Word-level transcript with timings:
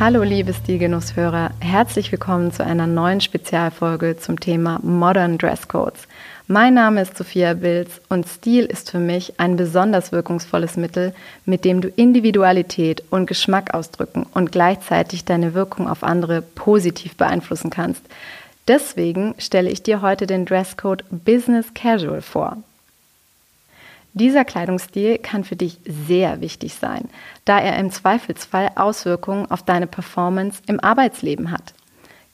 Hallo 0.00 0.22
liebe 0.22 0.54
Stilgenusshörer, 0.54 1.50
herzlich 1.58 2.12
willkommen 2.12 2.52
zu 2.52 2.64
einer 2.64 2.86
neuen 2.86 3.20
Spezialfolge 3.20 4.16
zum 4.16 4.38
Thema 4.38 4.78
Modern 4.84 5.38
Dresscodes. 5.38 6.06
Mein 6.46 6.74
Name 6.74 7.02
ist 7.02 7.18
Sophia 7.18 7.54
Bilz 7.54 8.00
und 8.08 8.28
Stil 8.28 8.66
ist 8.66 8.92
für 8.92 9.00
mich 9.00 9.40
ein 9.40 9.56
besonders 9.56 10.12
wirkungsvolles 10.12 10.76
Mittel, 10.76 11.14
mit 11.46 11.64
dem 11.64 11.80
du 11.80 11.88
Individualität 11.88 13.02
und 13.10 13.26
Geschmack 13.26 13.74
ausdrücken 13.74 14.24
und 14.34 14.52
gleichzeitig 14.52 15.24
deine 15.24 15.54
Wirkung 15.54 15.88
auf 15.88 16.04
andere 16.04 16.42
positiv 16.42 17.16
beeinflussen 17.16 17.70
kannst. 17.70 18.04
Deswegen 18.68 19.34
stelle 19.38 19.68
ich 19.68 19.82
dir 19.82 20.00
heute 20.00 20.28
den 20.28 20.46
Dresscode 20.46 21.02
Business 21.10 21.74
Casual 21.74 22.22
vor. 22.22 22.58
Dieser 24.18 24.44
Kleidungsstil 24.44 25.18
kann 25.18 25.44
für 25.44 25.54
dich 25.54 25.78
sehr 25.84 26.40
wichtig 26.40 26.74
sein, 26.74 27.08
da 27.44 27.60
er 27.60 27.78
im 27.78 27.92
Zweifelsfall 27.92 28.72
Auswirkungen 28.74 29.48
auf 29.48 29.62
deine 29.62 29.86
Performance 29.86 30.60
im 30.66 30.80
Arbeitsleben 30.80 31.52
hat. 31.52 31.72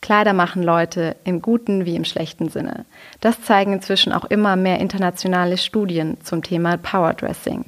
Kleider 0.00 0.32
machen 0.32 0.62
Leute 0.62 1.14
im 1.24 1.42
guten 1.42 1.84
wie 1.84 1.94
im 1.94 2.06
schlechten 2.06 2.48
Sinne. 2.48 2.86
Das 3.20 3.42
zeigen 3.42 3.74
inzwischen 3.74 4.14
auch 4.14 4.24
immer 4.24 4.56
mehr 4.56 4.78
internationale 4.78 5.58
Studien 5.58 6.16
zum 6.22 6.42
Thema 6.42 6.78
Powerdressing. 6.78 7.66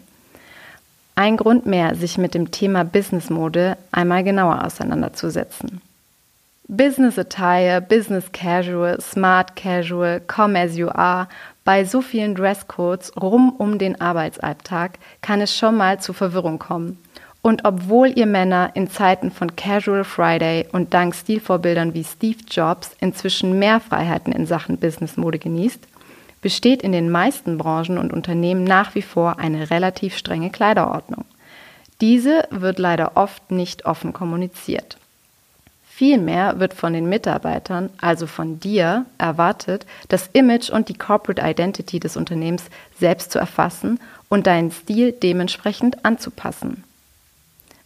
Ein 1.14 1.36
Grund 1.36 1.66
mehr, 1.66 1.94
sich 1.94 2.16
mit 2.16 2.32
dem 2.32 2.50
Thema 2.50 2.84
Businessmode 2.84 3.76
einmal 3.92 4.24
genauer 4.24 4.64
auseinanderzusetzen. 4.64 5.82
Business 6.68 7.16
Attire, 7.16 7.80
Business 7.80 8.32
Casual, 8.32 9.00
Smart 9.00 9.54
Casual, 9.54 10.18
Come 10.26 10.56
as 10.56 10.76
you 10.76 10.88
are, 10.88 11.28
bei 11.64 11.84
so 11.84 12.02
vielen 12.02 12.34
Dresscodes 12.34 13.12
rum 13.16 13.50
um 13.56 13.78
den 13.78 14.00
Arbeitsalltag 14.00 14.98
kann 15.22 15.40
es 15.40 15.56
schon 15.56 15.76
mal 15.76 16.00
zu 16.00 16.12
Verwirrung 16.12 16.58
kommen. 16.58 16.98
Und 17.40 17.64
obwohl 17.64 18.08
ihr 18.18 18.26
Männer 18.26 18.72
in 18.74 18.90
Zeiten 18.90 19.30
von 19.30 19.54
Casual 19.54 20.02
Friday 20.02 20.66
und 20.72 20.92
dank 20.92 21.14
Stilvorbildern 21.14 21.94
wie 21.94 22.02
Steve 22.02 22.40
Jobs 22.50 22.96
inzwischen 22.98 23.60
mehr 23.60 23.78
Freiheiten 23.78 24.32
in 24.32 24.46
Sachen 24.46 24.78
Businessmode 24.78 25.38
genießt, 25.38 25.86
besteht 26.42 26.82
in 26.82 26.90
den 26.90 27.10
meisten 27.10 27.58
Branchen 27.58 27.96
und 27.96 28.12
Unternehmen 28.12 28.64
nach 28.64 28.96
wie 28.96 29.02
vor 29.02 29.38
eine 29.38 29.70
relativ 29.70 30.16
strenge 30.16 30.50
Kleiderordnung. 30.50 31.26
Diese 32.00 32.48
wird 32.50 32.80
leider 32.80 33.12
oft 33.16 33.52
nicht 33.52 33.86
offen 33.86 34.12
kommuniziert. 34.12 34.98
Vielmehr 35.96 36.60
wird 36.60 36.74
von 36.74 36.92
den 36.92 37.08
Mitarbeitern, 37.08 37.88
also 37.98 38.26
von 38.26 38.60
dir, 38.60 39.06
erwartet, 39.16 39.86
das 40.10 40.28
Image 40.34 40.68
und 40.68 40.90
die 40.90 40.98
Corporate 40.98 41.40
Identity 41.40 42.00
des 42.00 42.18
Unternehmens 42.18 42.64
selbst 43.00 43.32
zu 43.32 43.38
erfassen 43.38 43.98
und 44.28 44.46
deinen 44.46 44.70
Stil 44.70 45.12
dementsprechend 45.12 46.04
anzupassen. 46.04 46.84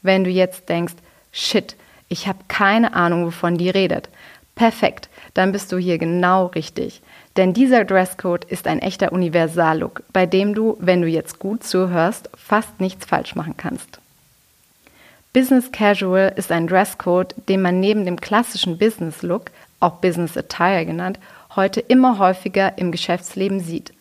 Wenn 0.03 0.25
du 0.25 0.31
jetzt 0.31 0.69
denkst, 0.69 0.95
shit, 1.31 1.77
ich 2.09 2.27
habe 2.27 2.41
keine 2.49 2.95
Ahnung, 2.95 3.27
wovon 3.27 3.57
die 3.57 3.71
redet, 3.71 4.09
perfekt, 4.57 5.09
dann 5.35 5.53
bist 5.53 5.71
du 5.71 5.77
hier 5.79 5.99
genau 5.99 6.47
richtig. 6.47 7.03
Denn 7.37 7.55
dieser 7.55 7.85
Dresscode 7.85 8.45
ist 8.45 8.67
ein 8.67 8.81
echter 8.81 9.13
Universallook, 9.13 10.03
bei 10.13 10.27
dem 10.27 10.57
du, 10.57 10.77
wenn 10.81 11.01
du 11.01 11.07
jetzt 11.07 11.39
gut 11.39 11.63
zuhörst, 11.63 12.29
fast 12.35 12.81
nichts 12.81 13.07
falsch 13.07 13.37
machen 13.37 13.55
kannst. 13.57 14.01
Business 15.33 15.71
Casual 15.71 16.33
ist 16.35 16.51
ein 16.51 16.67
Dresscode, 16.67 17.37
den 17.49 17.63
man 17.63 17.79
neben 17.79 18.05
dem 18.05 18.21
klassischen 18.21 18.79
Business 18.79 19.23
Look, 19.23 19.53
auch 19.79 19.99
Business 20.01 20.37
Attire 20.37 20.85
genannt, 20.85 21.21
heute 21.55 21.79
immer 21.79 22.19
häufiger 22.19 22.77
im 22.79 22.91
Geschäftsleben 22.91 23.61
sieht 23.61 23.93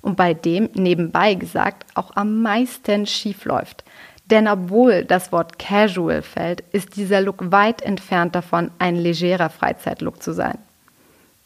und 0.00 0.16
bei 0.16 0.32
dem 0.32 0.70
nebenbei 0.72 1.34
gesagt 1.34 1.84
auch 1.94 2.16
am 2.16 2.40
meisten 2.40 3.06
schief 3.06 3.44
läuft. 3.44 3.84
Denn 4.30 4.48
obwohl 4.48 5.04
das 5.04 5.30
Wort 5.30 5.58
Casual 5.58 6.22
fällt, 6.22 6.62
ist 6.72 6.96
dieser 6.96 7.20
Look 7.20 7.52
weit 7.52 7.82
entfernt 7.82 8.34
davon, 8.34 8.70
ein 8.78 8.96
legerer 8.96 9.50
Freizeitlook 9.50 10.22
zu 10.22 10.32
sein. 10.32 10.56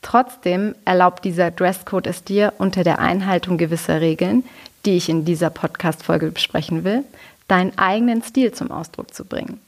Trotzdem 0.03 0.77
erlaubt 0.85 1.25
dieser 1.25 1.51
Dresscode 1.51 2.07
es 2.07 2.23
dir 2.23 2.53
unter 2.59 2.85
der 2.85 3.01
Einhaltung 3.01 3.59
gewisser 3.59 4.01
Regeln, 4.01 4.45
die 4.85 4.97
ich 4.97 5.09
in 5.09 5.25
dieser 5.25 5.51
Podcast-Folge 5.51 6.31
besprechen 6.31 6.85
will, 6.85 7.05
deinen 7.49 7.77
eigenen 7.79 8.23
Stil 8.23 8.53
zum 8.53 8.71
Ausdruck 8.71 9.15
zu 9.15 9.25
bringen. 9.25 9.61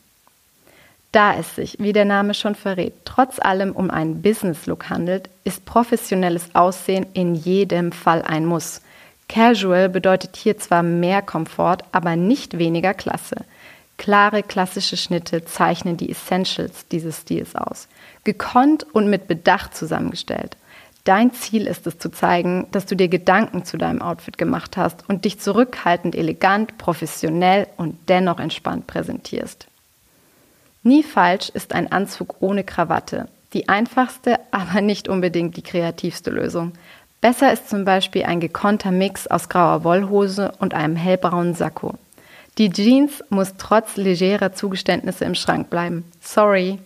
Da 1.12 1.36
es 1.36 1.54
sich, 1.54 1.76
wie 1.78 1.92
der 1.92 2.04
Name 2.04 2.34
schon 2.34 2.56
verrät, 2.56 2.92
trotz 3.04 3.38
allem 3.38 3.70
um 3.72 3.88
einen 3.88 4.20
Business-Look 4.20 4.91
handelt, 4.91 5.28
ist 5.44 5.64
professionelles 5.64 6.54
Aussehen 6.54 7.06
in 7.14 7.36
jedem 7.36 7.92
Fall 7.92 8.22
ein 8.22 8.47
Muss. 8.47 8.80
Casual 9.28 9.88
bedeutet 9.88 10.34
hier 10.36 10.58
zwar 10.58 10.82
mehr 10.82 11.22
Komfort, 11.22 11.78
aber 11.92 12.16
nicht 12.16 12.58
weniger 12.58 12.94
Klasse. 12.94 13.36
Klare 13.96 14.42
klassische 14.42 14.96
Schnitte 14.96 15.44
zeichnen 15.44 15.96
die 15.96 16.10
Essentials 16.10 16.88
dieses 16.88 17.20
Stils 17.20 17.54
aus. 17.54 17.86
Gekonnt 18.25 18.84
und 18.92 19.08
mit 19.08 19.28
Bedacht 19.28 19.76
zusammengestellt. 19.76 20.56
Dein 21.04 21.32
Ziel 21.32 21.66
ist 21.66 21.87
es 21.87 21.98
zu 21.98 22.10
zeigen, 22.10 22.66
dass 22.72 22.87
du 22.87 22.97
dir 22.97 23.09
Gedanken 23.09 23.65
zu 23.65 23.76
deinem 23.76 24.00
Outfit 24.00 24.38
gemacht 24.38 24.78
hast 24.78 25.06
und 25.06 25.26
dich 25.26 25.38
zurückhaltend 25.38 26.15
elegant, 26.15 26.78
professionell 26.78 27.66
und 27.76 27.97
dennoch 28.09 28.41
entspannt 28.41 28.87
präsentierst. 28.87 29.66
Nie 30.82 31.03
falsch 31.03 31.50
ist 31.50 31.75
ein 31.75 31.93
Anzug 31.93 32.37
ohne 32.41 32.64
Krawatte. 32.64 33.28
Die 33.53 33.69
einfachste, 33.69 34.41
aber 34.50 34.81
nicht 34.81 35.09
unbedingt 35.09 35.59
die 35.59 35.62
kreativste 35.62 36.31
Lösung. 36.31 36.72
Besser 37.20 37.53
ist 37.53 37.69
zum 37.69 37.84
Beispiel 37.84 38.25
ein 38.25 38.41
gekonnter 38.41 38.91
Mix 38.91 39.26
aus 39.26 39.48
grauer 39.48 39.84
Wollhose 39.84 40.53
und 40.59 40.75
einem 40.75 40.97
hellbraunen 40.97 41.54
Sakko. 41.54 41.94
Die 42.56 42.70
Jeans 42.70 43.25
muss 43.31 43.54
trotz 43.59 43.97
legerer 43.97 44.53
Zugeständnisse 44.53 45.25
im 45.25 45.34
Schrank 45.34 45.70
bleiben. 45.70 46.04
Sorry. 46.20 46.78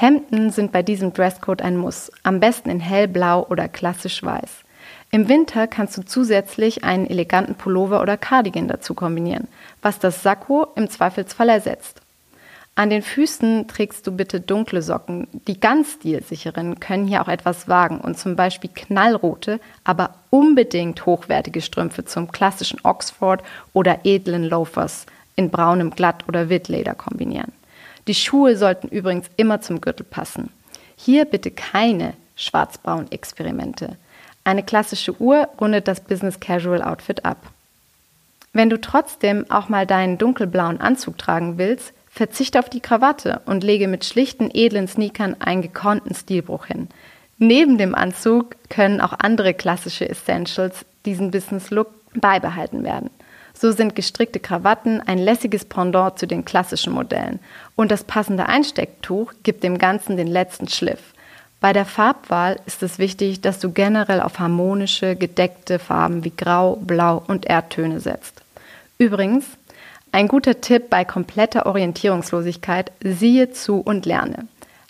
Hemden 0.00 0.50
sind 0.50 0.70
bei 0.70 0.84
diesem 0.84 1.12
Dresscode 1.12 1.60
ein 1.60 1.76
Muss, 1.76 2.12
am 2.22 2.38
besten 2.38 2.70
in 2.70 2.78
hellblau 2.78 3.44
oder 3.50 3.66
klassisch 3.66 4.22
weiß. 4.22 4.48
Im 5.10 5.28
Winter 5.28 5.66
kannst 5.66 5.98
du 5.98 6.02
zusätzlich 6.02 6.84
einen 6.84 7.10
eleganten 7.10 7.56
Pullover 7.56 8.00
oder 8.00 8.16
Cardigan 8.16 8.68
dazu 8.68 8.94
kombinieren, 8.94 9.48
was 9.82 9.98
das 9.98 10.22
Sakko 10.22 10.68
im 10.76 10.88
Zweifelsfall 10.88 11.48
ersetzt. 11.48 12.00
An 12.76 12.90
den 12.90 13.02
Füßen 13.02 13.66
trägst 13.66 14.06
du 14.06 14.12
bitte 14.12 14.40
dunkle 14.40 14.82
Socken. 14.82 15.26
Die 15.48 15.58
ganz 15.58 15.94
stilsicheren 15.94 16.78
können 16.78 17.08
hier 17.08 17.20
auch 17.20 17.28
etwas 17.28 17.66
wagen 17.66 17.98
und 17.98 18.16
zum 18.16 18.36
Beispiel 18.36 18.70
knallrote, 18.72 19.58
aber 19.82 20.14
unbedingt 20.30 21.06
hochwertige 21.06 21.60
Strümpfe 21.60 22.04
zum 22.04 22.30
klassischen 22.30 22.78
Oxford 22.84 23.42
oder 23.72 23.98
edlen 24.04 24.44
Loafers 24.44 25.06
in 25.34 25.50
braunem 25.50 25.90
Glatt- 25.90 26.28
oder 26.28 26.48
Wittleder 26.50 26.94
kombinieren. 26.94 27.50
Die 28.08 28.14
Schuhe 28.14 28.56
sollten 28.56 28.88
übrigens 28.88 29.26
immer 29.36 29.60
zum 29.60 29.82
Gürtel 29.82 30.04
passen. 30.04 30.50
Hier 30.96 31.26
bitte 31.26 31.50
keine 31.50 32.14
schwarz-braun 32.36 33.12
Experimente. 33.12 33.96
Eine 34.44 34.62
klassische 34.62 35.20
Uhr 35.20 35.46
rundet 35.60 35.86
das 35.86 36.00
Business 36.00 36.40
Casual 36.40 36.82
Outfit 36.82 37.26
ab. 37.26 37.36
Wenn 38.54 38.70
du 38.70 38.80
trotzdem 38.80 39.44
auch 39.50 39.68
mal 39.68 39.86
deinen 39.86 40.16
dunkelblauen 40.16 40.80
Anzug 40.80 41.18
tragen 41.18 41.58
willst, 41.58 41.92
verzichte 42.10 42.58
auf 42.58 42.70
die 42.70 42.80
Krawatte 42.80 43.42
und 43.44 43.62
lege 43.62 43.88
mit 43.88 44.06
schlichten, 44.06 44.50
edlen 44.52 44.88
Sneakern 44.88 45.36
einen 45.38 45.60
gekonnten 45.60 46.14
Stilbruch 46.14 46.64
hin. 46.64 46.88
Neben 47.36 47.76
dem 47.76 47.94
Anzug 47.94 48.56
können 48.70 49.02
auch 49.02 49.12
andere 49.12 49.52
klassische 49.52 50.08
Essentials 50.08 50.86
diesen 51.04 51.30
Business 51.30 51.70
Look 51.70 51.88
beibehalten 52.14 52.84
werden. 52.84 53.10
So 53.60 53.72
sind 53.72 53.96
gestrickte 53.96 54.38
Krawatten 54.38 55.00
ein 55.00 55.18
lässiges 55.18 55.64
Pendant 55.64 56.16
zu 56.16 56.26
den 56.26 56.44
klassischen 56.44 56.92
Modellen. 56.92 57.40
Und 57.74 57.90
das 57.90 58.04
passende 58.04 58.46
Einstecktuch 58.46 59.32
gibt 59.42 59.64
dem 59.64 59.78
Ganzen 59.78 60.16
den 60.16 60.28
letzten 60.28 60.68
Schliff. 60.68 61.00
Bei 61.60 61.72
der 61.72 61.84
Farbwahl 61.84 62.60
ist 62.66 62.84
es 62.84 63.00
wichtig, 63.00 63.40
dass 63.40 63.58
du 63.58 63.72
generell 63.72 64.20
auf 64.20 64.38
harmonische, 64.38 65.16
gedeckte 65.16 65.80
Farben 65.80 66.22
wie 66.22 66.30
Grau, 66.30 66.76
Blau 66.76 67.24
und 67.26 67.46
Erdtöne 67.46 67.98
setzt. 67.98 68.42
Übrigens, 68.96 69.44
ein 70.12 70.28
guter 70.28 70.60
Tipp 70.60 70.88
bei 70.88 71.04
kompletter 71.04 71.66
Orientierungslosigkeit, 71.66 72.92
siehe 73.02 73.50
zu 73.50 73.80
und 73.80 74.06
lerne. 74.06 74.46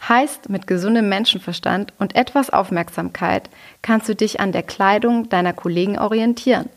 Heißt, 0.07 0.51
mit 0.51 0.67
gesundem 0.67 1.09
Menschenverstand 1.09 1.95
und 1.99 2.15
etwas 2.15 2.51
Aufmerksamkeit 2.51 3.49
kannst 3.81 4.11
du 4.11 4.15
dich 4.15 4.41
an 4.41 4.53
der 4.53 4.63
Kleidung 4.63 5.31
deiner 5.31 5.55
Kollegen 5.55 5.99
orientieren 5.99 6.69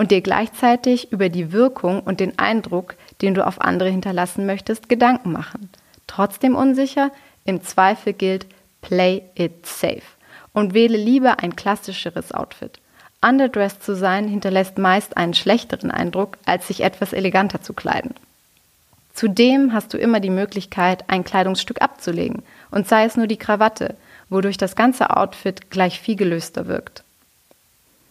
und 0.00 0.10
dir 0.12 0.22
gleichzeitig 0.22 1.12
über 1.12 1.28
die 1.28 1.52
Wirkung 1.52 2.00
und 2.00 2.20
den 2.20 2.38
Eindruck, 2.38 2.94
den 3.20 3.34
du 3.34 3.46
auf 3.46 3.60
andere 3.60 3.90
hinterlassen 3.90 4.46
möchtest, 4.46 4.88
Gedanken 4.88 5.30
machen. 5.30 5.68
Trotzdem 6.06 6.56
unsicher? 6.56 7.10
Im 7.44 7.62
Zweifel 7.62 8.14
gilt, 8.14 8.46
play 8.80 9.20
it 9.34 9.66
safe 9.66 10.00
und 10.54 10.72
wähle 10.72 10.96
lieber 10.96 11.40
ein 11.40 11.54
klassischeres 11.54 12.32
Outfit. 12.32 12.80
Underdressed 13.20 13.82
zu 13.82 13.94
sein 13.94 14.26
hinterlässt 14.26 14.78
meist 14.78 15.18
einen 15.18 15.34
schlechteren 15.34 15.90
Eindruck, 15.90 16.38
als 16.46 16.68
sich 16.68 16.82
etwas 16.82 17.12
eleganter 17.12 17.60
zu 17.60 17.74
kleiden. 17.74 18.14
Zudem 19.12 19.74
hast 19.74 19.92
du 19.92 19.98
immer 19.98 20.20
die 20.20 20.30
Möglichkeit, 20.30 21.04
ein 21.10 21.24
Kleidungsstück 21.24 21.82
abzulegen, 21.82 22.42
und 22.70 22.88
sei 22.88 23.04
es 23.04 23.18
nur 23.18 23.26
die 23.26 23.36
Krawatte, 23.36 23.96
wodurch 24.30 24.56
das 24.56 24.76
ganze 24.76 25.14
Outfit 25.14 25.70
gleich 25.70 26.00
viel 26.00 26.16
gelöster 26.16 26.68
wirkt. 26.68 27.04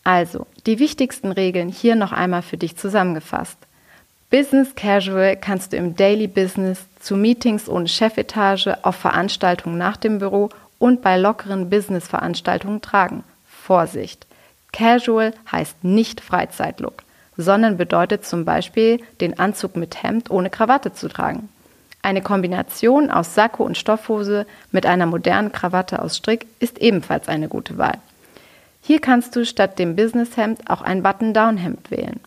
Also, 0.04 0.48
die 0.66 0.80
wichtigsten 0.80 1.32
Regeln 1.32 1.70
hier 1.70 1.96
noch 1.96 2.12
einmal 2.12 2.42
für 2.42 2.58
dich 2.58 2.78
zusammengefasst. 2.78 3.58
Business 4.30 4.76
Casual 4.76 5.36
kannst 5.38 5.74
du 5.74 5.78
im 5.78 5.96
Daily 5.96 6.28
Business, 6.28 6.86
zu 7.00 7.16
Meetings 7.16 7.68
ohne 7.68 7.88
Chefetage, 7.88 8.78
auf 8.84 8.96
Veranstaltungen 8.96 9.78
nach 9.78 9.98
dem 9.98 10.20
Büro 10.20 10.50
und 10.78 11.02
bei 11.02 11.18
lockeren 11.18 11.70
Business-Veranstaltungen 11.70 12.82
tragen. 12.82 13.24
Vorsicht! 13.48 14.26
Casual 14.72 15.34
heißt 15.52 15.84
nicht 15.84 16.22
Freizeitlook, 16.22 17.04
sondern 17.38 17.78
bedeutet 17.78 18.26
zum 18.26 18.46
Beispiel, 18.46 19.02
den 19.20 19.40
Anzug 19.40 19.76
mit 19.76 20.04
Hemd 20.04 20.30
ohne 20.30 20.50
Krawatte 20.50 20.94
zu 20.94 21.08
tragen. 21.08 21.50
Eine 22.02 22.22
Kombination 22.22 23.12
aus 23.12 23.36
Sakko 23.36 23.64
und 23.64 23.78
Stoffhose 23.78 24.46
mit 24.72 24.86
einer 24.86 25.06
modernen 25.06 25.52
Krawatte 25.52 26.02
aus 26.02 26.18
Strick 26.18 26.46
ist 26.60 26.80
ebenfalls 26.80 27.28
eine 27.28 27.50
gute 27.50 27.78
Wahl. 27.78 27.98
Hier 28.82 29.02
kannst 29.02 29.36
du 29.36 29.46
statt 29.46 29.80
dem 29.80 29.96
Businesshemd 29.96 30.70
auch 30.70 30.82
ein 30.82 31.04
Button-Down-Hemd 31.04 31.92
wählen. 31.92 32.20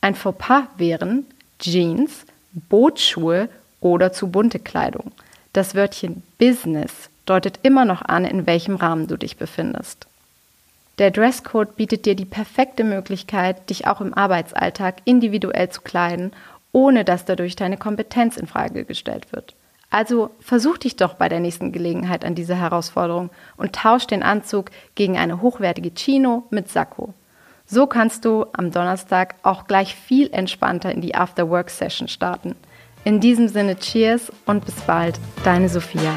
Ein 0.00 0.14
Fauxpas 0.14 0.64
wären 0.76 1.26
Jeans, 1.58 2.24
Bootsschuhe 2.52 3.48
oder 3.80 4.12
zu 4.12 4.28
bunte 4.28 4.58
Kleidung. 4.58 5.12
Das 5.52 5.74
Wörtchen 5.74 6.22
Business 6.38 7.10
deutet 7.26 7.60
immer 7.62 7.84
noch 7.84 8.02
an, 8.02 8.24
in 8.24 8.46
welchem 8.46 8.76
Rahmen 8.76 9.06
du 9.06 9.16
dich 9.16 9.36
befindest. 9.36 10.06
Der 10.98 11.10
Dresscode 11.10 11.76
bietet 11.76 12.06
dir 12.06 12.14
die 12.14 12.24
perfekte 12.24 12.84
Möglichkeit, 12.84 13.70
dich 13.70 13.86
auch 13.86 14.00
im 14.00 14.12
Arbeitsalltag 14.14 14.96
individuell 15.04 15.70
zu 15.70 15.80
kleiden, 15.80 16.32
ohne 16.72 17.04
dass 17.04 17.24
dadurch 17.24 17.56
deine 17.56 17.76
Kompetenz 17.76 18.36
in 18.36 18.46
Frage 18.46 18.84
gestellt 18.84 19.32
wird. 19.32 19.54
Also 19.90 20.30
versuch 20.38 20.78
dich 20.78 20.94
doch 20.94 21.14
bei 21.14 21.28
der 21.28 21.40
nächsten 21.40 21.72
Gelegenheit 21.72 22.24
an 22.24 22.36
diese 22.36 22.54
Herausforderung 22.54 23.30
und 23.56 23.74
tausch 23.74 24.06
den 24.06 24.22
Anzug 24.22 24.70
gegen 24.94 25.18
eine 25.18 25.42
hochwertige 25.42 25.90
Chino 25.90 26.44
mit 26.50 26.68
Sakko. 26.68 27.12
So 27.66 27.88
kannst 27.88 28.24
du 28.24 28.46
am 28.52 28.70
Donnerstag 28.70 29.34
auch 29.42 29.66
gleich 29.66 29.96
viel 29.96 30.30
entspannter 30.32 30.92
in 30.92 31.00
die 31.00 31.16
After-Work-Session 31.16 32.06
starten. 32.06 32.54
In 33.02 33.18
diesem 33.18 33.48
Sinne, 33.48 33.76
Cheers 33.76 34.32
und 34.46 34.64
bis 34.64 34.74
bald, 34.82 35.18
deine 35.42 35.68
Sophia. 35.68 36.14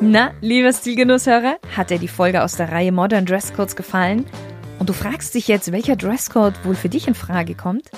Na, 0.00 0.32
lieber 0.40 0.72
Stilgenusshörer, 0.72 1.56
hat 1.76 1.90
dir 1.90 1.98
die 1.98 2.08
Folge 2.08 2.42
aus 2.42 2.56
der 2.56 2.70
Reihe 2.72 2.92
Modern 2.92 3.24
Dresscodes 3.24 3.76
gefallen? 3.76 4.26
Und 4.78 4.88
du 4.88 4.92
fragst 4.92 5.34
dich 5.34 5.48
jetzt, 5.48 5.72
welcher 5.72 5.96
Dresscode 5.96 6.64
wohl 6.64 6.74
für 6.74 6.88
dich 6.88 7.08
in 7.08 7.14
Frage 7.14 7.54
kommt? 7.54 7.90